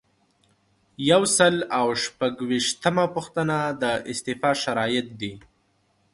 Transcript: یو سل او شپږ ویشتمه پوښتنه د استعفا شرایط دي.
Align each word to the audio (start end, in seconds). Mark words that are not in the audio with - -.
یو 1.11 1.21
سل 1.37 1.55
او 1.79 1.87
شپږ 2.03 2.33
ویشتمه 2.49 3.05
پوښتنه 3.15 3.57
د 3.81 3.83
استعفا 4.11 4.51
شرایط 4.63 5.07
دي. 5.21 5.33